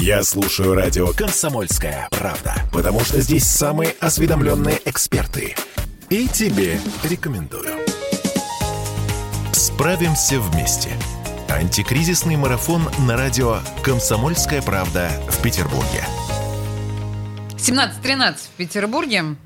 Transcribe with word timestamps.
Я 0.00 0.24
слушаю 0.24 0.74
радио 0.74 1.12
«Комсомольская 1.12 2.08
правда», 2.10 2.54
потому 2.72 3.00
что 3.00 3.20
здесь 3.20 3.44
самые 3.44 3.94
осведомленные 4.00 4.80
эксперты. 4.84 5.54
И 6.10 6.26
тебе 6.26 6.80
рекомендую. 7.04 7.78
Справимся 9.52 10.40
вместе. 10.40 10.90
Антикризисный 11.48 12.36
марафон 12.36 12.82
на 13.06 13.16
радио 13.16 13.58
«Комсомольская 13.84 14.62
правда» 14.62 15.10
в 15.28 15.40
Петербурге. 15.42 16.04
17.13 17.56 18.34
в 18.34 18.48
Петербурге. 18.56 19.36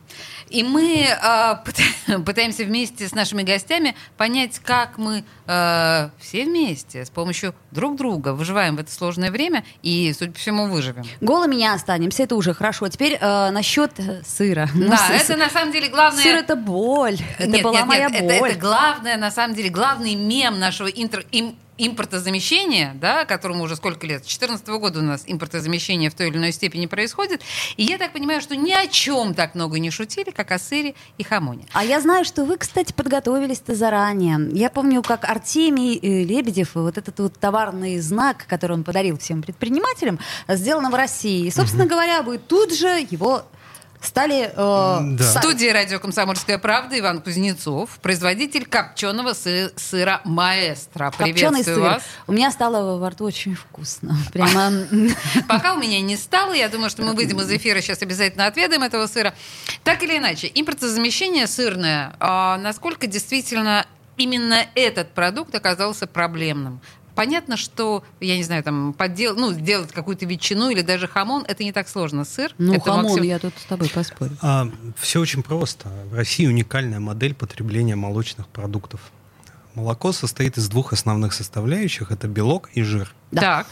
И 0.50 0.62
мы 0.62 1.06
э, 2.08 2.18
пытаемся 2.24 2.64
вместе 2.64 3.08
с 3.08 3.14
нашими 3.14 3.42
гостями 3.42 3.94
понять, 4.16 4.58
как 4.58 4.98
мы 4.98 5.24
э, 5.46 6.10
все 6.18 6.44
вместе 6.44 7.04
с 7.04 7.10
помощью 7.10 7.54
друг 7.70 7.96
друга 7.96 8.32
выживаем 8.32 8.76
в 8.76 8.80
это 8.80 8.92
сложное 8.92 9.30
время 9.30 9.64
и, 9.82 10.14
судя 10.16 10.32
по 10.32 10.38
всему, 10.38 10.68
выживем. 10.68 11.04
Голыми 11.20 11.56
не 11.56 11.66
останемся, 11.66 12.22
это 12.22 12.36
уже 12.36 12.54
хорошо. 12.54 12.88
Теперь 12.88 13.18
э, 13.20 13.50
насчет 13.50 13.92
сыра. 14.26 14.68
Да, 14.74 15.06
ну, 15.08 15.14
это 15.14 15.36
на 15.36 15.50
самом 15.50 15.72
деле 15.72 15.88
главное... 15.88 16.22
Сыр— 16.22 16.36
это 16.36 16.56
боль. 16.56 17.18
Это 17.38 17.48
нет, 17.48 17.62
была 17.62 17.80
нет, 17.80 17.86
моя 17.86 18.08
нет, 18.08 18.22
боль. 18.22 18.32
Это, 18.32 18.46
это 18.46 18.58
главное, 18.58 19.16
на 19.16 19.30
самом 19.30 19.54
деле, 19.54 19.70
главный 19.70 20.14
мем 20.14 20.58
нашего 20.58 20.88
интер... 20.88 21.24
Им 21.32 21.56
импортозамещения, 21.78 22.94
да, 23.00 23.24
которому 23.24 23.64
уже 23.64 23.76
сколько 23.76 24.06
лет, 24.06 24.24
с 24.24 24.36
2014 24.38 24.68
года 24.68 24.98
у 24.98 25.02
нас 25.02 25.22
импортозамещение 25.26 26.10
в 26.10 26.14
той 26.14 26.28
или 26.28 26.36
иной 26.36 26.52
степени 26.52 26.86
происходит. 26.86 27.42
И 27.76 27.84
я 27.84 27.98
так 27.98 28.12
понимаю, 28.12 28.40
что 28.40 28.56
ни 28.56 28.72
о 28.72 28.86
чем 28.88 29.34
так 29.34 29.54
много 29.54 29.78
не 29.78 29.90
шутили, 29.90 30.30
как 30.30 30.50
о 30.50 30.58
сыре 30.58 30.94
и 31.16 31.22
хамоне. 31.22 31.66
А 31.72 31.84
я 31.84 32.00
знаю, 32.00 32.24
что 32.24 32.44
вы, 32.44 32.56
кстати, 32.58 32.92
подготовились-то 32.92 33.74
заранее. 33.74 34.48
Я 34.52 34.70
помню, 34.70 35.02
как 35.02 35.24
Артемий 35.24 35.98
э, 35.98 36.24
Лебедев, 36.24 36.74
вот 36.74 36.98
этот 36.98 37.18
вот 37.20 37.38
товарный 37.38 37.98
знак, 38.00 38.46
который 38.48 38.72
он 38.72 38.84
подарил 38.84 39.16
всем 39.18 39.42
предпринимателям, 39.42 40.18
сделан 40.48 40.90
в 40.90 40.94
России. 40.94 41.46
И, 41.46 41.50
собственно 41.50 41.84
угу. 41.84 41.90
говоря, 41.90 42.22
вы 42.22 42.38
тут 42.38 42.74
же 42.74 43.06
его 43.10 43.44
стали... 44.02 44.52
Э, 44.54 44.98
да. 45.02 45.24
В 45.24 45.38
студии 45.38 45.68
радио 45.68 45.98
«Комсомольская 45.98 46.58
правда» 46.58 46.98
Иван 46.98 47.20
Кузнецов, 47.20 47.98
производитель 48.00 48.66
копченого 48.66 49.32
сы- 49.32 49.72
сыра 49.76 50.20
«Маэстро». 50.24 51.12
Приветствую 51.16 51.64
сыр. 51.64 51.80
вас. 51.80 52.02
У 52.26 52.32
меня 52.32 52.50
стало 52.50 52.98
во 52.98 53.10
рту 53.10 53.24
очень 53.24 53.54
вкусно. 53.54 54.16
Прямо... 54.32 54.72
Пока 55.48 55.74
у 55.74 55.78
меня 55.78 56.00
не 56.00 56.16
стало, 56.16 56.52
я 56.52 56.68
думаю, 56.68 56.90
что 56.90 57.02
мы 57.02 57.14
выйдем 57.14 57.40
из 57.40 57.50
эфира, 57.50 57.80
сейчас 57.80 58.02
обязательно 58.02 58.46
отведаем 58.46 58.82
этого 58.82 59.06
сыра. 59.06 59.34
Так 59.84 60.02
или 60.02 60.18
иначе, 60.18 60.50
импортозамещение 60.54 61.46
сырное, 61.46 62.14
а 62.20 62.58
насколько 62.58 63.06
действительно 63.06 63.86
именно 64.16 64.66
этот 64.74 65.12
продукт 65.12 65.54
оказался 65.54 66.06
проблемным? 66.06 66.80
Понятно, 67.18 67.56
что, 67.56 68.04
я 68.20 68.36
не 68.36 68.44
знаю, 68.44 68.62
там, 68.62 68.92
поддел, 68.92 69.34
ну, 69.34 69.52
сделать 69.52 69.90
какую-то 69.90 70.24
ветчину 70.24 70.70
или 70.70 70.82
даже 70.82 71.08
хамон, 71.08 71.44
это 71.48 71.64
не 71.64 71.72
так 71.72 71.88
сложно. 71.88 72.24
Сыр. 72.24 72.54
Ну, 72.58 72.74
это 72.74 72.84
хамон, 72.84 73.06
максим... 73.06 73.24
я 73.24 73.40
тут 73.40 73.54
с 73.58 73.64
тобой 73.64 73.88
поспорю. 73.88 74.36
А, 74.40 74.70
все 74.96 75.18
очень 75.18 75.42
просто. 75.42 75.88
В 76.12 76.14
России 76.14 76.46
уникальная 76.46 77.00
модель 77.00 77.34
потребления 77.34 77.96
молочных 77.96 78.46
продуктов. 78.46 79.00
Молоко 79.74 80.12
состоит 80.12 80.58
из 80.58 80.68
двух 80.68 80.92
основных 80.92 81.32
составляющих. 81.32 82.12
Это 82.12 82.28
белок 82.28 82.70
и 82.74 82.82
жир. 82.82 83.12
Да. 83.32 83.40
Так. 83.40 83.66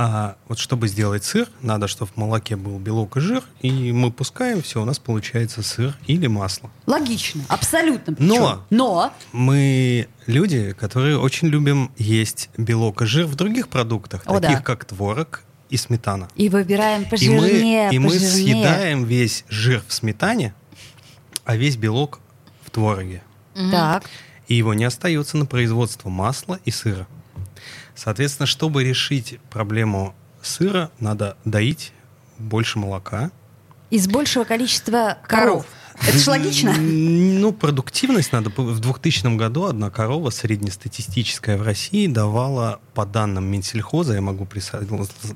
А 0.00 0.36
вот 0.46 0.60
чтобы 0.60 0.86
сделать 0.86 1.24
сыр, 1.24 1.48
надо, 1.60 1.88
чтобы 1.88 2.12
в 2.12 2.16
молоке 2.16 2.54
был 2.54 2.78
белок 2.78 3.16
и 3.16 3.20
жир, 3.20 3.42
и 3.62 3.90
мы 3.90 4.12
пускаем, 4.12 4.62
все, 4.62 4.80
у 4.80 4.84
нас 4.84 5.00
получается 5.00 5.60
сыр 5.64 5.98
или 6.06 6.28
масло. 6.28 6.70
Логично, 6.86 7.42
абсолютно. 7.48 8.14
Причем. 8.14 8.28
Но, 8.28 8.64
Но 8.70 9.12
мы 9.32 10.06
люди, 10.26 10.72
которые 10.78 11.18
очень 11.18 11.48
любим 11.48 11.90
есть 11.98 12.48
белок 12.56 13.02
и 13.02 13.06
жир 13.06 13.26
в 13.26 13.34
других 13.34 13.66
продуктах, 13.66 14.22
О, 14.26 14.38
таких 14.38 14.58
да. 14.58 14.62
как 14.62 14.84
творог 14.84 15.42
и 15.68 15.76
сметана. 15.76 16.28
И 16.36 16.48
выбираем 16.48 17.02
И 17.02 17.06
пожирнее, 17.06 17.88
мы, 17.88 17.94
и 17.94 17.98
мы 17.98 18.10
пожирнее. 18.10 18.30
съедаем 18.30 19.04
весь 19.04 19.44
жир 19.48 19.82
в 19.84 19.92
сметане, 19.92 20.54
а 21.44 21.56
весь 21.56 21.76
белок 21.76 22.20
в 22.62 22.70
твороге. 22.70 23.24
Так. 23.72 24.04
И 24.46 24.54
его 24.54 24.74
не 24.74 24.84
остается 24.84 25.36
на 25.36 25.44
производство 25.44 26.08
масла 26.08 26.60
и 26.64 26.70
сыра. 26.70 27.08
Соответственно, 27.94 28.46
чтобы 28.46 28.84
решить 28.84 29.38
проблему 29.50 30.14
сыра, 30.42 30.90
надо 31.00 31.36
доить 31.44 31.92
больше 32.38 32.78
молока. 32.78 33.30
Из 33.90 34.06
большего 34.06 34.44
количества 34.44 35.18
коров. 35.26 35.66
Это 36.06 36.18
же 36.18 36.30
логично. 36.30 36.74
Ну, 36.78 37.52
продуктивность 37.52 38.32
надо... 38.32 38.50
В 38.50 38.78
2000 38.78 39.36
году 39.36 39.64
одна 39.64 39.90
корова 39.90 40.30
среднестатистическая 40.30 41.56
в 41.56 41.62
России 41.62 42.06
давала, 42.06 42.80
по 42.94 43.04
данным 43.04 43.44
Минсельхоза, 43.46 44.14
я 44.14 44.20
могу 44.20 44.44
прислать, 44.44 44.88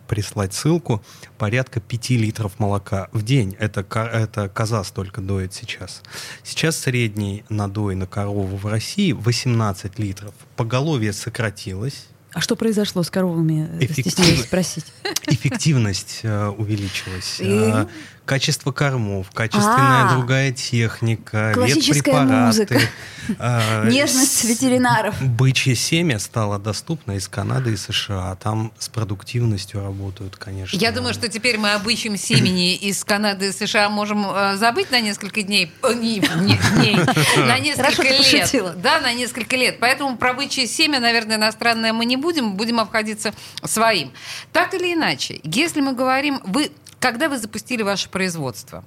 прислать 0.08 0.54
ссылку, 0.54 1.02
порядка 1.38 1.80
5 1.80 2.10
литров 2.10 2.58
молока 2.58 3.08
в 3.12 3.24
день. 3.24 3.56
Это, 3.58 3.80
это 3.80 4.48
коза 4.48 4.84
столько 4.84 5.20
доит 5.20 5.52
сейчас. 5.52 6.02
Сейчас 6.42 6.76
средний 6.76 7.44
надой 7.48 7.94
на 7.94 8.06
корову 8.06 8.56
в 8.56 8.66
России 8.66 9.12
18 9.12 9.98
литров. 9.98 10.34
Поголовье 10.56 11.12
сократилось. 11.12 12.06
А 12.34 12.40
что 12.40 12.56
произошло 12.56 13.02
с 13.02 13.10
коровами? 13.10 13.68
Эффектив... 13.80 14.12
Стесняюсь 14.12 14.42
спросить. 14.42 14.86
Эффективность 15.26 16.20
э, 16.22 16.48
увеличилась. 16.48 17.40
И... 17.40 17.86
Качество 18.24 18.70
кормов, 18.70 19.26
качественная 19.34 20.04
А, 20.08 20.14
другая 20.14 20.52
техника, 20.52 21.50
классическая 21.54 21.94
ветпрепараты. 22.22 22.34
музыка. 22.46 22.80
э, 23.40 23.88
Нежность 23.90 24.44
ветеринаров. 24.44 25.20
Бычье 25.20 25.74
семя 25.74 26.20
стало 26.20 26.60
доступно 26.60 27.12
из 27.12 27.26
Канады 27.26 27.72
и 27.72 27.76
США. 27.76 28.36
Там 28.36 28.72
с 28.78 28.88
продуктивностью 28.88 29.82
работают, 29.82 30.36
конечно. 30.36 30.76
Я 30.78 30.92
думаю, 30.92 31.14
что 31.14 31.28
теперь 31.28 31.58
мы 31.58 31.72
об 31.72 31.82
бычьем 31.82 32.16
семени 32.16 32.74
из 32.76 33.02
Канады 33.04 33.48
и 33.48 33.52
США 33.52 33.88
можем 33.88 34.24
э, 34.30 34.56
забыть 34.56 34.92
на 34.92 35.00
несколько 35.00 35.42
дней, 35.42 35.72
э, 35.82 35.92
не- 35.94 36.20
не- 36.20 36.58
дней, 36.76 36.96
на 37.36 37.58
несколько 37.58 38.02
лет. 38.04 38.80
Да, 38.80 39.00
на 39.00 39.12
несколько 39.14 39.56
лет. 39.56 39.78
Поэтому 39.80 40.16
про 40.16 40.32
бычье 40.32 40.68
семя, 40.68 41.00
наверное, 41.00 41.36
иностранное 41.36 41.92
мы 41.92 42.04
не 42.04 42.16
будем, 42.16 42.52
будем 42.54 42.78
обходиться 42.78 43.34
своим. 43.64 44.12
Так 44.52 44.74
или 44.74 44.94
иначе, 44.94 45.40
если 45.42 45.80
мы 45.80 45.92
говорим, 45.92 46.40
вы, 46.44 46.70
когда 47.02 47.28
вы 47.28 47.36
запустили 47.36 47.82
ваше 47.82 48.08
производство? 48.08 48.84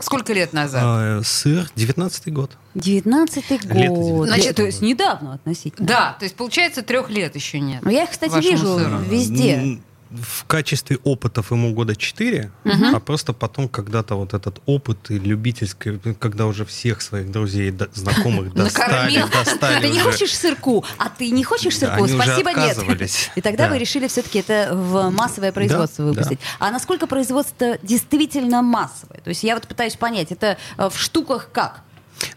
Сколько 0.00 0.32
лет 0.32 0.52
назад? 0.52 0.82
Э, 0.84 1.22
Сыр, 1.24 1.70
19 1.76 2.32
год. 2.32 2.50
Девятнадцатый 2.74 3.60
Лето 3.62 3.92
год. 3.92 4.26
Значит, 4.26 4.56
то 4.56 4.64
есть 4.64 4.82
недавно 4.82 5.34
относительно. 5.34 5.86
Да, 5.86 6.16
то 6.18 6.24
есть 6.24 6.34
получается 6.34 6.82
трех 6.82 7.08
лет 7.08 7.36
еще 7.36 7.60
нет. 7.60 7.82
Но 7.82 7.90
я 7.90 8.04
их, 8.04 8.10
кстати, 8.10 8.34
вижу 8.42 8.78
сыру. 8.78 8.98
везде. 8.98 9.78
В 10.12 10.44
качестве 10.44 10.98
опытов 11.04 11.50
ему 11.50 11.72
года 11.72 11.96
4, 11.96 12.50
а 12.94 13.00
просто 13.00 13.32
потом 13.32 13.68
когда-то 13.68 14.14
вот 14.16 14.34
этот 14.34 14.60
опыт 14.66 15.10
и 15.10 15.18
любительский, 15.18 15.98
когда 16.18 16.46
уже 16.46 16.64
всех 16.64 17.00
своих 17.02 17.30
друзей, 17.30 17.74
знакомых 17.94 18.52
достали, 18.54 19.24
достали 19.32 19.86
Ты 19.86 19.90
не 19.90 20.00
хочешь 20.00 20.34
сырку, 20.36 20.84
а 20.98 21.08
ты 21.08 21.30
не 21.30 21.44
хочешь 21.44 21.78
сырку, 21.78 22.06
спасибо, 22.08 22.52
нет. 22.52 22.78
И 23.36 23.40
тогда 23.40 23.66
Да. 23.66 23.70
вы 23.70 23.78
решили 23.78 24.06
все-таки 24.08 24.40
это 24.40 24.70
в 24.74 25.10
массовое 25.10 25.52
производство 25.52 26.02
выпустить. 26.04 26.38
А 26.58 26.70
насколько 26.70 27.06
производство 27.06 27.78
действительно 27.82 28.62
массовое? 28.62 29.20
То 29.22 29.30
есть 29.30 29.42
я 29.44 29.54
вот 29.54 29.66
пытаюсь 29.66 29.96
понять, 29.96 30.32
это 30.32 30.58
э, 30.76 30.88
в 30.90 30.98
штуках 30.98 31.48
как? 31.52 31.82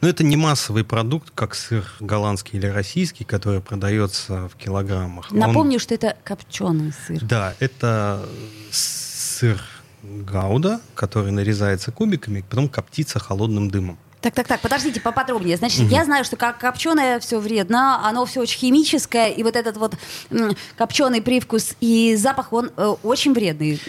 Но 0.01 0.07
это 0.07 0.23
не 0.23 0.35
массовый 0.38 0.84
продукт, 0.84 1.31
как 1.35 1.56
сыр 1.56 1.85
голландский 2.00 2.57
или 2.59 2.68
российский, 2.68 3.23
который 3.23 3.62
продается 3.62 4.47
в 4.50 4.56
килограммах. 4.56 5.31
Он- 5.31 5.40
Напомню, 5.40 5.79
что 5.79 5.94
это 5.96 6.16
копченый 6.23 6.94
сыр. 7.07 7.19
Да, 7.23 7.53
это 7.59 8.28
сыр 8.72 9.62
гауда, 10.03 10.81
который 10.94 11.31
нарезается 11.31 11.91
кубиками, 11.91 12.44
потом 12.47 12.69
коптится 12.69 13.19
холодным 13.19 13.69
дымом. 13.69 13.97
Так, 14.22 14.34
так, 14.34 14.48
так, 14.48 14.59
подождите, 14.59 15.00
поподробнее. 15.02 15.56
Значит, 15.56 15.81
я 15.92 16.03
знаю, 16.03 16.26
что 16.26 16.36
как 16.36 16.58
копченое 16.58 17.20
все 17.20 17.40
вредно, 17.40 18.08
оно 18.08 18.26
все 18.26 18.42
очень 18.42 18.58
химическое, 18.59 19.30
и 19.30 19.44
вот 19.44 19.56
этот 19.56 19.78
вот 19.78 19.94
копченый 20.78 21.22
привкус 21.22 21.76
и 21.80 22.16
запах, 22.16 22.52
он 22.52 22.72
э, 22.76 22.86
очень 23.03 23.34
вредный. 23.34 23.79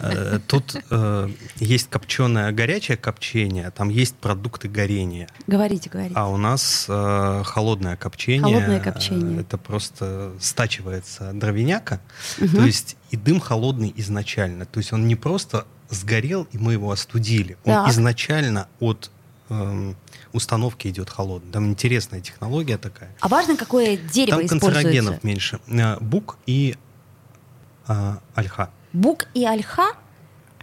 Э, 0.00 0.38
Тут 0.46 0.76
э, 0.90 1.30
есть 1.56 1.88
копченое 1.88 2.52
горячее 2.52 2.98
копчение, 2.98 3.70
там 3.70 3.88
есть 3.88 4.16
продукты 4.16 4.68
горения. 4.68 5.28
Говорите, 5.46 5.88
говорите. 5.88 6.14
А 6.14 6.28
у 6.28 6.36
нас 6.36 6.86
э, 6.88 7.42
холодное 7.44 7.96
копчение. 7.96 8.42
Холодное 8.42 8.80
копчение. 8.80 9.38
Э, 9.38 9.40
Это 9.40 9.56
просто 9.56 10.32
стачивается 10.40 11.32
дровяняка. 11.32 12.00
То 12.38 12.64
есть 12.64 12.96
и 13.10 13.16
дым 13.16 13.40
холодный 13.40 13.92
изначально. 13.96 14.66
То 14.66 14.78
есть 14.80 14.92
он 14.92 15.06
не 15.08 15.16
просто 15.16 15.66
сгорел, 15.88 16.46
и 16.52 16.58
мы 16.58 16.72
его 16.72 16.90
остудили. 16.90 17.56
Он 17.64 17.72
Так. 17.84 17.88
изначально 17.90 18.68
от 18.80 19.10
эм, 19.48 19.96
установки 20.32 20.88
идет 20.88 21.10
холодный. 21.10 21.52
Там 21.52 21.66
интересная 21.66 22.20
технология 22.20 22.78
такая. 22.78 23.14
А 23.20 23.28
важно, 23.28 23.56
какое 23.56 23.96
дерево 23.96 24.38
Там 24.38 24.46
используется? 24.46 24.82
канцерогенов 24.82 25.24
меньше. 25.24 25.60
Э, 25.68 25.96
Бук 26.00 26.38
и 26.46 26.76
э, 27.88 28.16
ольха. 28.34 28.70
Бук 28.92 29.26
и 29.34 29.44
ольха? 29.46 29.88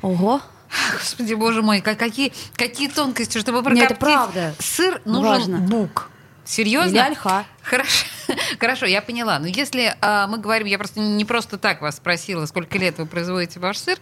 Ого. 0.01 0.41
Господи, 0.93 1.33
боже 1.33 1.61
мой, 1.61 1.81
как- 1.81 1.99
какие, 1.99 2.33
какие 2.55 2.89
тонкости, 2.89 3.37
чтобы 3.37 3.59
Нет, 3.71 3.91
это 3.91 3.95
прокоптить 3.95 4.33
правда. 4.33 4.55
сыр, 4.59 5.01
нужен 5.05 5.23
Важно. 5.23 5.57
бук. 5.59 6.09
Серьезно? 6.45 6.89
Или 6.89 6.99
ольха. 6.99 7.45
Хорошо. 7.61 8.05
Хорошо, 8.59 8.85
я 8.85 9.01
поняла. 9.01 9.39
Но 9.39 9.47
если 9.47 9.95
а, 10.01 10.27
мы 10.27 10.37
говорим, 10.39 10.67
я 10.67 10.77
просто 10.77 10.99
не 10.99 11.23
просто 11.23 11.57
так 11.57 11.81
вас 11.81 11.97
спросила, 11.97 12.45
сколько 12.47 12.77
лет 12.77 12.97
вы 12.97 13.05
производите 13.05 13.59
ваш 13.59 13.77
сыр. 13.77 13.97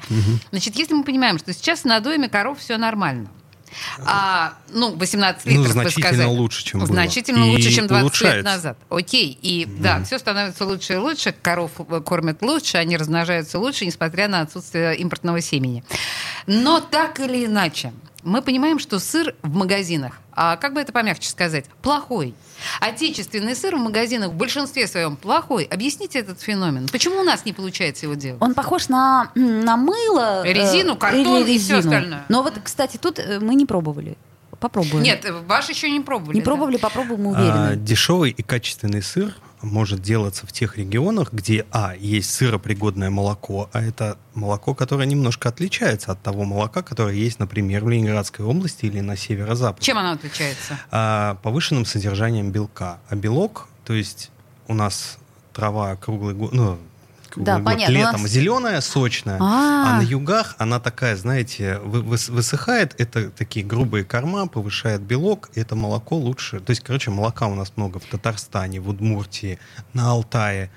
Значит, 0.50 0.76
если 0.76 0.94
мы 0.96 1.04
понимаем, 1.04 1.38
что 1.38 1.54
сейчас 1.54 1.84
на 1.84 2.00
доме 2.00 2.30
коров 2.30 2.60
все 2.60 2.78
нормально, 2.78 3.30
а, 4.06 4.54
ну, 4.70 4.96
18 4.96 5.46
Ну, 5.46 5.52
литров, 5.52 5.68
вы 5.68 5.74
значительно 5.74 6.08
сказали. 6.08 6.28
лучше, 6.28 6.64
чем 6.64 6.80
было. 6.80 6.88
Значительно 6.88 7.46
И 7.46 7.50
лучше, 7.52 7.72
чем 7.72 7.88
20 7.88 7.92
лет 7.92 8.02
улучшается. 8.02 8.44
назад. 8.44 8.78
Окей. 8.90 9.38
И 9.42 9.66
да, 9.66 10.04
все 10.04 10.20
становится 10.20 10.66
лучше 10.66 10.94
и 10.94 10.98
лучше, 10.98 11.34
коров 11.42 11.72
кормят 12.06 12.42
лучше, 12.42 12.78
они 12.78 12.98
размножаются 12.98 13.60
лучше, 13.60 13.86
несмотря 13.86 14.28
на 14.28 14.42
отсутствие 14.42 14.96
импортного 14.98 15.42
семени. 15.42 15.84
Но 16.48 16.80
так 16.80 17.20
или 17.20 17.46
иначе, 17.46 17.94
мы 18.24 18.42
понимаем, 18.42 18.80
что 18.80 19.00
сыр 19.00 19.36
в 19.44 19.54
магазинах, 19.56 20.20
а 20.34 20.56
как 20.58 20.74
бы 20.74 20.82
это 20.82 20.92
помягче 20.92 21.30
сказать, 21.30 21.66
плохой. 21.82 22.34
Отечественный 22.80 23.56
сыр 23.56 23.76
в 23.76 23.80
магазинах 23.80 24.32
в 24.32 24.36
большинстве 24.36 24.88
своем 24.88 25.16
плохой. 25.16 25.64
Объясните 25.66 26.20
этот 26.20 26.42
феномен. 26.42 26.88
Почему 26.92 27.20
у 27.20 27.24
нас 27.24 27.46
не 27.46 27.54
получается 27.54 28.06
его 28.06 28.16
делать? 28.16 28.42
Он 28.42 28.54
похож 28.54 28.88
на, 28.90 29.32
на 29.36 29.78
мыло. 29.78 30.46
э, 30.46 30.54
Резину, 30.54 30.96
картон 30.96 31.44
или 31.44 31.52
и 31.52 31.54
резину. 31.56 31.80
остальное. 31.80 32.26
Но 32.30 32.44
вот, 32.44 32.54
кстати, 32.64 32.98
тут 32.98 33.20
э, 33.20 33.40
мы 33.40 33.56
не 33.56 33.66
пробовали. 33.66 34.18
Попробуем. 34.60 35.04
Нет, 35.04 35.26
э, 35.26 35.32
ваш 35.34 35.70
еще 35.70 35.90
не 35.90 36.02
пробовали. 36.02 36.36
Не 36.36 36.42
да? 36.42 36.46
пробовали, 36.46 36.78
попробуем, 36.78 37.24
мы 37.24 37.36
А, 37.36 37.40
уверены. 37.42 37.76
дешевый 37.84 38.32
и 38.32 38.44
качественный 38.44 39.02
сыр 39.02 39.34
может 39.62 40.02
делаться 40.02 40.48
в 40.48 40.52
тех 40.52 40.78
регионах, 40.78 41.34
где, 41.34 41.66
а, 41.72 41.96
есть 41.96 42.32
сыропригодное 42.34 43.10
молоко, 43.10 43.70
а 43.74 43.82
это 43.82 44.18
молоко, 44.34 44.74
которое 44.74 45.06
немножко 45.06 45.50
отличается 45.50 46.12
от 46.12 46.22
того 46.22 46.44
молока, 46.44 46.82
которое 46.82 47.16
есть, 47.16 47.40
например, 47.40 47.84
в 47.84 47.90
Ленинградской 47.90 48.46
области 48.46 48.86
или 48.86 49.00
на 49.00 49.16
северо-западе. 49.16 49.86
Чем 49.86 49.98
оно 49.98 50.12
отличается? 50.12 50.80
А, 50.92 51.36
повышенным 51.44 51.86
содержанием 51.86 52.52
белка. 52.52 53.00
А 53.10 53.16
белок, 53.16 53.68
то 53.86 53.94
есть 53.94 54.32
у 54.68 54.74
нас 54.74 55.18
трава 55.54 55.96
круглый 55.96 56.34
год, 56.34 56.54
ну, 56.54 56.80
Да, 57.36 57.56
год, 57.58 57.66
понятно, 57.66 57.94
летом 57.94 58.22
нас- 58.24 58.32
зеленая, 58.32 58.82
сочная, 58.82 59.38
А. 59.40 59.94
а 59.94 59.98
на 59.98 60.02
югах 60.02 60.56
она 60.58 60.80
такая, 60.80 61.16
знаете, 61.16 61.80
вы- 61.80 62.02
выс- 62.02 62.32
высыхает, 62.32 62.94
это 63.00 63.30
такие 63.30 63.66
грубые 63.66 64.04
корма, 64.04 64.48
повышает 64.48 65.02
белок, 65.02 65.50
и 65.54 65.60
это 65.62 65.76
молоко 65.76 66.16
лучше. 66.18 66.60
То 66.60 66.72
есть, 66.72 66.82
короче, 66.84 67.12
молока 67.12 67.48
у 67.48 67.56
нас 67.56 67.74
много 67.76 68.00
в 68.00 68.06
Татарстане, 68.06 68.80
в 68.80 68.90
Удмуртии, 68.90 69.60
на 69.94 70.10
Алтае. 70.12 70.72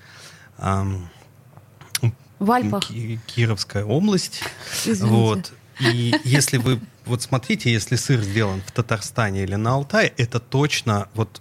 ам, 0.59 1.09
В 2.39 2.51
Альпах. 2.51 2.87
Ки- 2.89 3.21
Кировская 3.27 3.85
область. 3.85 4.43
Извините. 4.85 5.07
Вот. 5.17 5.53
И 5.81 6.15
если 6.25 6.59
вы, 6.59 6.81
вот 7.07 7.23
смотрите, 7.23 7.73
если 7.73 7.97
сыр 7.97 8.21
сделан 8.21 8.63
в 8.67 8.71
Татарстане 8.73 9.43
или 9.43 9.55
на 9.57 9.73
Алтае, 9.75 10.13
это 10.17 10.39
точно, 10.41 11.09
вот 11.15 11.41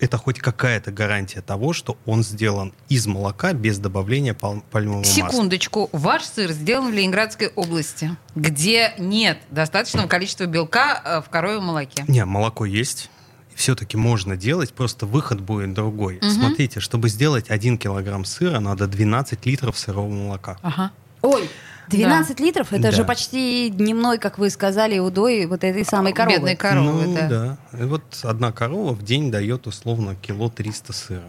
это 0.00 0.16
хоть 0.16 0.38
какая-то 0.38 0.90
гарантия 0.90 1.40
того, 1.40 1.72
что 1.72 1.96
он 2.06 2.22
сделан 2.22 2.72
из 2.88 3.06
молока 3.06 3.52
без 3.52 3.78
добавления 3.78 4.34
пал- 4.34 4.62
пальмового 4.70 5.00
масла. 5.00 5.14
Секундочку. 5.28 5.88
Ваш 5.92 6.24
сыр 6.24 6.50
сделан 6.52 6.90
в 6.90 6.94
Ленинградской 6.94 7.48
области, 7.48 8.16
где 8.34 8.94
нет 8.98 9.38
достаточного 9.50 10.06
количества 10.08 10.46
белка 10.46 11.02
э, 11.04 11.20
в 11.20 11.30
коровьем 11.30 11.64
молоке. 11.64 12.04
Не, 12.08 12.24
молоко 12.24 12.64
есть. 12.64 13.10
Все-таки 13.54 13.96
можно 13.96 14.36
делать, 14.36 14.72
просто 14.72 15.04
выход 15.04 15.40
будет 15.40 15.74
другой. 15.74 16.18
Мгм. 16.22 16.30
Смотрите, 16.30 16.78
чтобы 16.80 17.08
сделать 17.08 17.50
1 17.50 17.76
килограмм 17.78 18.24
сыра, 18.24 18.60
надо 18.60 18.86
12 18.86 19.44
литров 19.46 19.76
сырого 19.76 20.08
молока. 20.08 20.58
Ага. 20.62 20.92
Ой, 21.22 21.50
12 21.90 22.40
литров, 22.40 22.72
это 22.72 22.82
Да. 22.82 22.90
же 22.92 23.04
почти 23.04 23.70
дневной, 23.70 24.18
как 24.18 24.38
вы 24.38 24.50
сказали, 24.50 24.98
удой 24.98 25.46
вот 25.46 25.64
этой 25.64 25.84
самой 25.84 26.12
коровы. 26.12 26.36
Бедной 26.36 26.56
коровы, 26.56 27.04
ну, 27.06 27.14
да. 27.14 27.28
да. 27.72 27.78
И 27.78 27.84
вот 27.84 28.02
одна 28.22 28.52
корова 28.52 28.92
в 28.94 29.02
день 29.04 29.30
дает 29.30 29.66
условно 29.66 30.14
кило 30.14 30.48
300 30.48 30.92
сыра. 30.92 31.22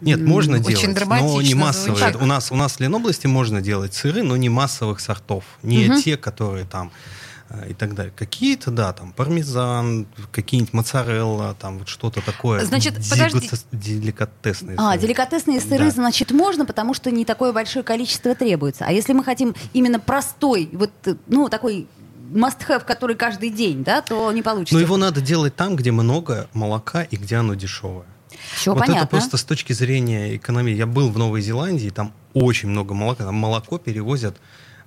Нет, 0.00 0.20
можно 0.20 0.58
Очень 0.58 0.64
делать, 0.68 0.82
но 0.84 0.88
не 0.90 0.94
драматично 0.94 1.56
массовые. 1.60 1.96
звучит. 1.98 2.22
У 2.22 2.26
нас, 2.26 2.52
у 2.52 2.54
нас 2.56 2.76
в 2.76 2.80
Ленобласти 2.80 3.26
можно 3.26 3.60
делать 3.60 3.94
сыры, 3.94 4.22
но 4.22 4.36
не 4.36 4.48
массовых 4.48 5.00
сортов. 5.00 5.44
Не 5.64 5.88
Мгм. 5.88 6.02
те, 6.02 6.16
которые 6.16 6.66
там 6.66 6.92
и 7.68 7.74
так 7.74 7.94
далее. 7.94 8.12
Какие-то, 8.14 8.70
да, 8.70 8.92
там 8.92 9.12
пармезан, 9.12 10.06
какие-нибудь 10.32 10.72
моцарелла, 10.74 11.56
там 11.58 11.78
вот 11.78 11.88
что-то 11.88 12.20
такое. 12.20 12.64
Значит, 12.64 12.94
подожди. 13.08 13.48
Деликатесные 13.72 14.76
А, 14.78 14.90
сыры. 14.92 15.02
деликатесные 15.02 15.60
сыры, 15.60 15.86
Да. 15.86 15.90
значит, 15.90 16.30
можно, 16.30 16.66
потому 16.66 16.94
что 16.94 17.10
не 17.10 17.24
такое 17.24 17.52
большое 17.52 17.84
количество 17.84 18.34
требуется. 18.34 18.84
А 18.86 18.92
если 18.92 19.12
мы 19.12 19.24
хотим 19.24 19.54
именно 19.72 19.98
простой, 19.98 20.68
вот, 20.72 20.90
ну, 21.26 21.48
такой 21.48 21.86
must-have, 22.32 22.84
который 22.84 23.16
каждый 23.16 23.50
день, 23.50 23.82
да, 23.84 24.02
то 24.02 24.30
не 24.32 24.42
получится. 24.42 24.74
Но 24.74 24.80
его 24.80 24.96
надо 24.96 25.20
делать 25.20 25.56
там, 25.56 25.76
где 25.76 25.90
много 25.90 26.48
молока 26.52 27.02
и 27.02 27.16
где 27.16 27.36
оно 27.36 27.54
дешевое. 27.54 28.04
Все 28.54 28.72
вот 28.74 28.80
понятно. 28.80 29.00
это 29.00 29.08
просто 29.08 29.36
с 29.38 29.44
точки 29.44 29.72
зрения 29.72 30.36
экономии. 30.36 30.72
Я 30.74 30.86
был 30.86 31.10
в 31.10 31.16
Новой 31.18 31.40
Зеландии, 31.40 31.88
там 31.88 32.12
очень 32.34 32.68
много 32.68 32.94
молока. 32.94 33.24
Там 33.24 33.34
молоко 33.34 33.78
перевозят 33.78 34.36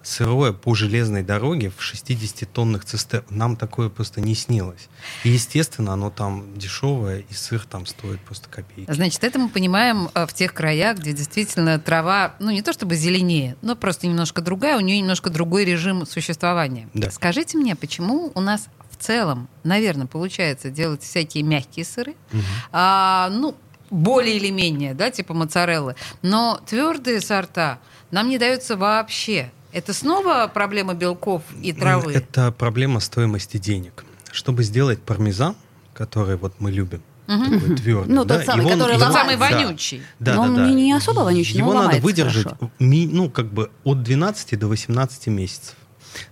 сырое 0.03 0.51
по 0.53 0.74
железной 0.75 1.24
дороге 1.24 1.69
в 1.75 1.80
60-тонных 1.81 2.86
цистернах. 2.86 3.30
Нам 3.30 3.56
такое 3.56 3.89
просто 3.89 4.21
не 4.21 4.36
снилось. 4.36 4.89
И, 5.24 5.30
естественно, 5.30 5.94
оно 5.94 6.09
там 6.09 6.57
дешевое, 6.57 7.19
и 7.30 7.33
сыр 7.33 7.62
там 7.69 7.86
стоит 7.86 8.19
просто 8.21 8.50
копейки. 8.50 8.92
Значит, 8.92 9.24
это 9.24 9.39
мы 9.39 9.50
понимаем 9.50 10.09
э, 10.13 10.25
в 10.25 10.33
тех 10.33 10.53
краях, 10.53 10.98
где 11.00 11.13
действительно 11.13 11.80
трава, 11.80 12.36
ну 12.39 12.51
не 12.51 12.62
то 12.62 12.74
чтобы 12.74 12.95
зеленее, 12.95 13.56
но 13.62 13.75
просто 13.75 14.07
немножко 14.07 14.42
другая, 14.42 14.77
у 14.77 14.81
нее 14.81 15.00
немножко 15.00 15.30
другой 15.30 15.65
режим 15.65 16.06
существования. 16.06 16.89
Да. 16.94 17.12
Скажите 17.12 17.57
мне, 17.57 17.75
почему 17.75 18.31
у 18.33 18.42
нас 18.42 18.68
в 18.89 18.97
целом, 19.04 19.47
наверное, 19.63 20.07
получается 20.07 20.69
делать 20.69 21.01
всякие 21.04 21.44
мягкие 21.44 21.86
сыры, 21.86 22.15
Мгм. 22.31 22.44
а, 22.71 23.30
ну, 23.31 23.56
более 23.89 24.38
или 24.38 24.50
менее, 24.50 24.94
да, 24.94 25.12
типа 25.12 25.33
моцареллы, 25.33 25.95
но 26.21 26.59
твердые 26.65 27.19
сорта 27.19 27.80
нам 28.09 28.30
не 28.30 28.38
даются 28.38 28.77
вообще. 28.77 29.51
Это 29.71 29.94
снова 29.94 30.50
проблема 30.53 30.94
белков 30.94 31.44
и 31.62 31.73
травы? 31.73 32.13
Это 32.13 32.51
проблема 32.51 33.00
стоимости 33.00 33.57
денег. 33.57 34.03
Чтобы 34.31 34.63
сделать 34.63 35.01
пармезан, 35.01 35.56
который 35.94 36.35
вот 36.38 36.53
мы 36.59 36.71
любим, 36.71 37.01
Мгм. 37.27 37.59
такой 37.59 37.75
твердый, 37.77 38.13
Ну, 38.15 38.21
тот 38.25 38.39
да, 38.39 38.44
самый, 38.45 38.62
его- 38.62 38.69
который 38.71 38.95
его- 38.95 39.06
Тот 39.06 39.13
самый 39.13 39.35
ломается. 39.35 39.57
да. 39.59 39.65
вонючий. 39.65 40.01
Да, 40.19 40.35
Но 40.35 40.44
да, 40.44 40.50
он 40.50 40.56
да. 40.56 40.69
не 40.71 40.94
особо 40.94 41.19
вонючий, 41.21 41.53
но 41.59 41.59
Его 41.59 41.73
надо 41.73 41.85
ломается 41.85 42.06
выдержать, 42.06 42.47
ми- 42.79 43.07
ну, 43.07 43.29
как 43.29 43.51
бы 43.53 43.69
от 43.83 44.03
12 44.03 44.56
до 44.57 44.68
18 44.68 45.29
месяцев. 45.29 45.75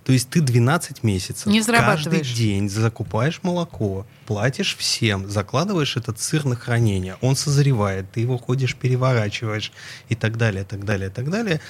То 0.04 0.12
есть 0.12 0.28
ты 0.28 0.42
12 0.42 1.02
месяцев 1.02 1.46
Не 1.46 1.62
каждый 1.62 2.20
день 2.20 2.68
закупаешь 2.68 3.40
молоко, 3.42 4.06
платишь 4.26 4.76
всем, 4.76 5.30
закладываешь 5.30 5.96
этот 5.96 6.20
сыр 6.20 6.44
на 6.44 6.54
хранение, 6.54 7.16
он 7.22 7.34
созревает, 7.34 8.12
ты 8.12 8.20
его 8.20 8.36
ходишь, 8.36 8.76
переворачиваешь 8.76 9.72
и 10.10 10.14
так 10.14 10.36
далее, 10.36 10.64
так 10.64 10.84
далее, 10.84 11.08
так 11.08 11.30
далее. 11.30 11.60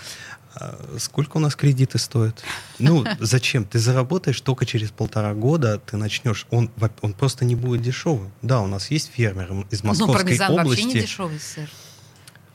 А 0.54 0.74
Сколько 0.98 1.36
у 1.36 1.40
нас 1.40 1.54
кредиты 1.54 1.98
стоят? 1.98 2.42
Ну, 2.78 3.04
зачем? 3.20 3.64
Ты 3.64 3.78
заработаешь 3.78 4.40
только 4.40 4.66
через 4.66 4.90
полтора 4.90 5.32
года, 5.34 5.78
ты 5.78 5.96
начнешь. 5.96 6.46
Он, 6.50 6.70
он 7.02 7.12
просто 7.12 7.44
не 7.44 7.54
будет 7.54 7.82
дешевым. 7.82 8.30
Да, 8.42 8.60
у 8.60 8.66
нас 8.66 8.90
есть 8.90 9.10
фермер 9.14 9.52
из 9.70 9.82
Ну, 9.82 9.88
Московской 9.90 10.16
пармезан 10.24 10.50
области. 10.52 10.68
вообще 10.82 10.84
не 10.84 11.00
дешевый 11.02 11.38
сыр. 11.38 11.68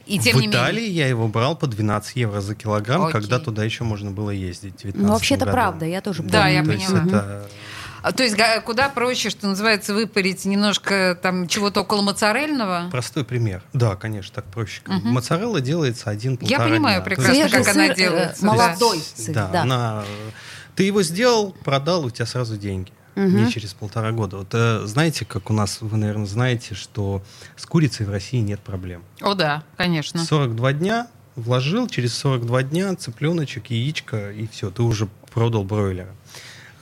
И 0.06 0.20
тем 0.20 0.38
в 0.38 0.42
не 0.42 0.48
Италии 0.48 0.82
менее. 0.82 0.96
я 0.98 1.08
его 1.08 1.28
брал 1.28 1.56
по 1.56 1.66
12 1.66 2.16
евро 2.18 2.40
за 2.42 2.54
килограмм, 2.54 3.04
Окей. 3.06 3.14
когда 3.14 3.40
туда 3.40 3.64
еще 3.64 3.84
можно 3.86 4.12
было 4.12 4.30
ездить. 4.30 4.76
в 4.76 4.84
19 4.84 5.02
Ну, 5.02 5.14
вообще-то 5.14 5.46
году. 5.46 5.52
правда, 5.56 5.86
я 5.86 6.02
тоже 6.02 6.22
Да, 6.22 6.42
помню. 6.44 6.54
я 6.54 6.64
То 6.64 6.72
есть 6.74 6.86
поняла. 6.88 7.06
это... 7.08 7.50
А, 8.06 8.12
То 8.12 8.22
есть 8.22 8.38
куда 8.66 8.90
проще, 8.90 9.32
что 9.32 9.48
называется, 9.48 9.96
выпарить 9.96 10.46
немножко 10.46 11.18
там 11.20 11.48
чего-то 11.48 11.82
около 11.82 12.04
моцарельного? 12.04 12.90
Простой 12.92 13.26
пример. 13.26 13.64
Да, 13.74 13.96
конечно, 13.96 14.32
так 14.36 14.46
проще. 14.46 14.84
Мгм. 14.86 15.10
Моцарелла 15.10 15.60
делается 15.60 16.12
один 16.12 16.34
Я 16.34 16.38
полтора 16.58 16.66
понимаю 16.70 16.98
дня. 16.98 17.04
Прекрасно, 17.06 17.32
есть- 17.32 17.50
Свежий 17.50 17.66
как 17.66 17.76
она 17.76 17.86
сыр, 17.86 17.94
э, 17.94 17.96
делается, 17.96 18.42
да. 18.44 18.48
молодой 18.48 19.00
сыр, 19.16 19.34
Да, 19.34 19.48
да. 19.48 19.62
она... 19.64 20.04
Ты 20.76 20.84
его 20.84 21.02
сделал, 21.02 21.54
продал, 21.64 22.06
у 22.06 22.12
тебя 22.12 22.28
сразу 22.28 22.58
деньги. 22.58 22.92
Мгм. 23.16 23.46
Не 23.46 23.52
через 23.52 23.74
полтора 23.74 24.12
года. 24.12 24.38
Вот 24.38 24.50
э, 24.54 24.82
знаете, 24.86 25.26
как 25.26 25.50
у 25.50 25.54
нас, 25.54 25.80
вы, 25.82 25.98
наверное, 25.98 26.28
знаете, 26.28 26.76
что 26.76 27.24
с 27.58 27.66
курицей 27.66 28.06
в 28.06 28.12
России 28.12 28.38
нет 28.40 28.60
проблем. 28.60 29.04
О, 29.22 29.34
да, 29.34 29.64
конечно. 29.78 30.24
42 30.24 30.74
дня 30.74 31.08
вложил, 31.36 31.88
через 31.88 32.16
42 32.20 32.62
дня 32.62 32.96
цыпленочек, 32.96 33.72
яичко, 33.72 34.32
и 34.32 34.46
все, 34.48 34.70
ты 34.70 34.84
уже 34.84 35.08
продал 35.34 35.64
бройлера. 35.64 36.14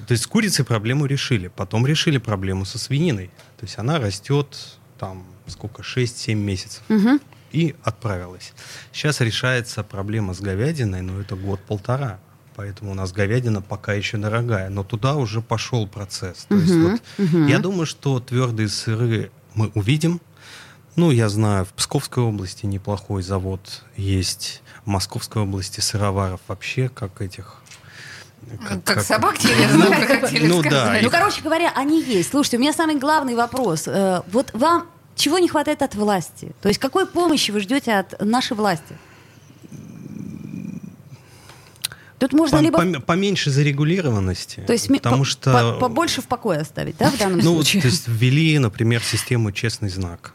То 0.08 0.12
есть 0.14 0.24
с 0.24 0.28
курицей 0.28 0.66
проблему 0.66 1.06
решили. 1.06 1.48
Потом 1.48 1.86
решили 1.88 2.18
проблему 2.18 2.66
со 2.66 2.78
свининой. 2.78 3.28
То 3.58 3.66
есть 3.66 3.78
она 3.78 4.00
растет 4.00 4.78
там 5.00 5.26
сколько, 5.48 5.82
6-7 5.82 6.36
месяцев. 6.36 6.82
Мгм. 6.88 7.20
И 7.52 7.76
отправилась. 7.84 8.54
Сейчас 8.92 9.22
решается 9.22 9.84
проблема 9.84 10.34
с 10.34 10.42
говядиной, 10.42 11.02
но 11.02 11.20
это 11.20 11.36
год-полтора. 11.36 12.20
Поэтому 12.56 12.92
у 12.92 12.94
нас 12.94 13.12
говядина 13.12 13.62
пока 13.62 13.94
еще 13.94 14.18
дорогая. 14.18 14.70
Но 14.70 14.84
туда 14.84 15.16
уже 15.16 15.42
пошел 15.42 15.88
процесс. 15.88 16.46
То 16.46 16.56
есть 16.56 16.74
Мгм, 16.74 16.92
вот 16.92 17.02
мгм. 17.18 17.48
я 17.48 17.60
думаю, 17.60 17.86
что 17.86 18.20
твердые 18.20 18.70
сыры 18.70 19.32
мы 19.56 19.72
увидим. 19.76 20.22
Ну, 20.96 21.10
я 21.10 21.28
знаю, 21.30 21.66
в 21.66 21.70
Псковской 21.74 22.24
области 22.24 22.68
неплохой 22.68 23.24
завод 23.24 23.84
есть. 23.98 24.62
В 24.86 24.88
Московской 24.88 25.42
области 25.42 25.80
сыроваров 25.80 26.40
вообще 26.48 26.90
как 26.90 27.22
этих... 27.22 27.63
Как, 28.86 29.02
собак 29.02 29.38
телезных, 29.38 29.90
вы 29.90 30.06
хотели 30.20 30.48
Ну 30.48 30.62
да, 30.62 30.70
сказать. 30.70 31.04
Ну, 31.04 31.10
короче 31.10 31.42
говоря, 31.42 31.72
они 31.76 32.02
есть. 32.02 32.30
Слушайте, 32.32 32.58
у 32.58 32.60
меня 32.60 32.74
самый 32.74 32.96
главный 32.98 33.36
вопрос. 33.36 33.84
Э, 33.88 34.22
Вот 34.32 34.52
вам 34.54 34.88
чего 35.16 35.38
не 35.40 35.48
хватает 35.48 35.82
от 35.82 35.96
власти? 35.96 36.52
То 36.62 36.70
есть 36.70 36.80
какой 36.80 37.06
помощи 37.06 37.52
вы 37.52 37.60
ждете 37.60 37.94
от 37.94 38.20
нашей 38.22 38.56
власти? 38.58 38.96
Тут 42.20 42.32
можно 42.34 42.60
По- 42.60 42.62
либо... 42.62 42.82
пом- 42.82 43.02
Поменьше 43.02 43.50
зарегулированности. 43.52 44.64
То 44.66 44.74
есть 44.74 44.88
потому 44.88 45.20
по- 45.24 45.26
что... 45.26 45.52
по- 45.74 45.80
побольше 45.90 46.22
в 46.22 46.28
покое 46.28 46.60
оставить, 46.60 46.96
да, 46.98 47.10
в 47.12 47.18
данном 47.18 47.40
Ну, 47.40 47.54
случае? 47.56 47.82
то 47.82 47.88
есть 47.90 48.08
ввели, 48.08 48.58
например, 48.60 49.02
систему 49.04 49.52
«Честный 49.52 49.90
знак». 49.90 50.34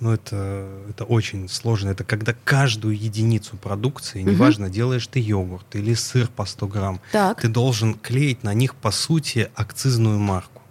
Ну, 0.00 0.12
это, 0.12 0.66
это 0.88 1.04
очень 1.04 1.46
сложно. 1.48 1.90
Это 1.90 2.04
когда 2.04 2.34
каждую 2.44 2.98
единицу 2.98 3.56
продукции, 3.58 4.22
Мгм. 4.22 4.32
неважно, 4.32 4.70
делаешь 4.70 5.06
ты 5.06 5.20
йогурт 5.20 5.76
или 5.76 5.92
сыр 5.94 6.28
по 6.28 6.46
100 6.46 6.66
грамм, 6.68 7.00
Так. 7.12 7.40
ты 7.42 7.48
должен 7.48 7.94
клеить 7.94 8.42
на 8.42 8.54
них, 8.54 8.74
по 8.74 8.90
сути, 8.92 9.50
акцизную 9.54 10.18
марку, 10.18 10.62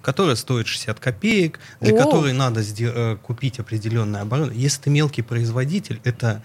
которая 0.00 0.36
стоит 0.36 0.68
60 0.68 1.00
копеек, 1.00 1.58
для 1.80 1.92
О! 1.94 1.98
которой 1.98 2.32
надо 2.32 2.62
э, 2.78 3.16
купить 3.20 3.58
определенное 3.58 4.22
оборудование. 4.22 4.62
Если 4.62 4.82
ты 4.82 4.90
мелкий 4.90 5.22
производитель, 5.22 6.00
это... 6.04 6.42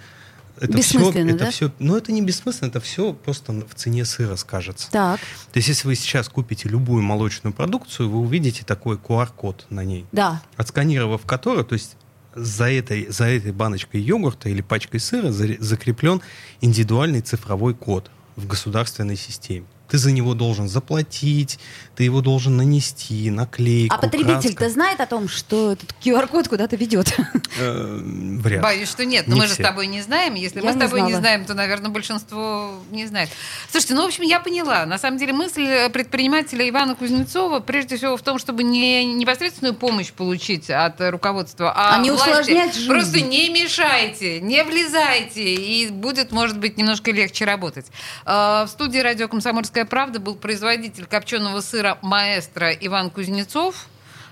Это 0.60 0.82
все, 0.82 0.98
Бессмысленно, 0.98 1.30
это 1.30 1.46
да? 1.46 1.52
все, 1.52 1.72
ну 1.78 1.96
это 1.96 2.12
не 2.12 2.24
бессмысленно, 2.24 2.70
это 2.70 2.80
все 2.80 3.14
просто 3.14 3.54
в 3.54 3.76
цене 3.76 4.06
сыра 4.06 4.36
скажется. 4.38 4.90
Так, 4.90 5.20
То 5.52 5.58
есть, 5.58 5.68
если 5.68 5.88
вы 5.88 5.94
сейчас 5.94 6.30
купите 6.30 6.68
любую 6.68 7.04
молочную 7.04 7.54
продукцию, 7.54 8.10
вы 8.10 8.18
увидите 8.18 8.66
такой 8.66 8.96
QR-код 8.98 9.68
на 9.70 9.86
ней, 9.86 10.08
да. 10.12 10.42
отсканировав 10.56 11.28
который, 11.28 11.64
то 11.64 11.74
есть 11.74 11.96
за 12.36 12.70
этой, 12.70 13.08
за 13.08 13.26
этой 13.26 13.52
баночкой 13.52 14.02
йогурта 14.02 14.50
или 14.50 14.62
пачкой 14.62 15.00
сыра 15.00 15.32
закреплен 15.32 16.22
индивидуальный 16.62 17.22
цифровой 17.22 17.74
код 17.74 18.12
в 18.36 18.48
государственной 18.48 19.16
системе. 19.16 19.66
Ты 19.90 19.98
за 19.98 20.12
него 20.12 20.34
должен 20.34 20.68
заплатить, 20.68 21.60
ты 21.96 22.04
его 22.04 22.22
должен 22.22 22.58
нанести, 22.58 23.30
наклейку, 23.32 23.96
А 23.96 23.98
потребитель-то 23.98 24.70
знает 24.70 25.00
о 25.00 25.06
том, 25.08 25.28
что 25.30 25.72
этот 25.72 25.96
QR-код 26.04 26.48
куда-то 26.48 26.76
ведет? 26.76 27.18
Э, 27.60 28.00
вряд 28.04 28.60
ли. 28.60 28.64
Боюсь, 28.64 28.90
что 28.90 29.06
нет. 29.06 29.28
Но 29.28 29.36
Не 29.36 29.42
мы 29.42 29.48
же 29.48 29.54
с 29.54 29.58
тобой 29.58 29.88
не 29.88 30.02
знаем. 30.02 30.36
Если 30.36 30.60
Я 30.62 30.66
мы 30.66 30.74
с 30.74 30.80
тобой 30.80 31.02
не 31.02 31.16
знаем, 31.16 31.46
то, 31.46 31.54
наверное, 31.54 31.90
большинство 31.90 32.72
не 32.92 33.06
знает. 33.08 33.30
Слушайте, 33.72 33.96
ну, 33.96 34.04
в 34.04 34.08
общем, 34.08 34.24
я 34.24 34.40
поняла. 34.40 34.86
На 34.86 34.98
самом 35.00 35.18
деле 35.18 35.34
мысль 35.34 35.90
предпринимателя 35.90 36.68
Ивана 36.70 36.96
Кузнецова 36.96 37.60
прежде 37.62 37.98
всего 37.98 38.18
в 38.18 38.22
том, 38.22 38.38
чтобы 38.40 38.64
не 38.64 39.06
непосредственную 39.06 39.74
помощь 39.74 40.12
получить 40.12 40.70
от 40.70 41.00
руководства, 41.00 41.72
а, 41.76 41.96
А 41.96 41.98
не 42.00 42.12
власти. 42.12 42.30
усложнять 42.30 42.76
жизнь. 42.76 42.88
Просто 42.90 43.22
не 43.22 43.50
мешайте, 43.50 44.40
не 44.42 44.64
влезайте, 44.64 45.56
и 45.56 45.88
будет, 45.90 46.32
может 46.32 46.60
быть, 46.60 46.78
немножко 46.78 47.12
легче 47.12 47.46
работать. 47.46 47.88
Э, 48.26 48.66
В 48.66 48.68
студии 48.70 49.00
радио 49.00 49.28
«Комсомольская 49.28 49.77
правда» 49.86 50.20
был 50.20 50.36
производитель 50.36 51.06
копченого 51.06 51.62
сыра 51.62 51.98
«Маэстро» 52.02 52.72
Иван 52.72 53.10
Кузнецов. 53.10 53.88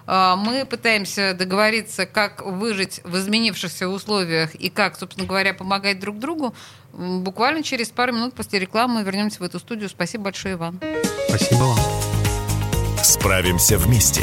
А, 0.08 0.36
Мы 0.36 0.66
пытаемся 0.66 1.34
договориться, 1.34 2.06
как 2.06 2.46
выжить 2.46 3.02
в 3.04 3.18
изменившихся 3.18 3.88
условиях 3.88 4.56
и 4.56 4.70
как, 4.70 4.98
собственно 4.98 5.28
говоря, 5.28 5.54
помогать 5.54 6.00
друг 6.00 6.20
другу. 6.20 6.54
Буквально 6.94 7.64
через 7.64 7.90
пару 7.90 8.14
минут 8.14 8.34
после 8.36 8.60
рекламы 8.60 8.96
мы 8.96 9.04
вернемся 9.04 9.40
в 9.40 9.44
эту 9.44 9.60
студию. 9.60 9.90
Спасибо 9.90 10.25
большое, 10.25 10.56
Иван. 10.56 10.80
Спасибо 11.28 11.64
вам. 11.64 11.80
Справимся 13.04 13.78
вместе. 13.78 14.22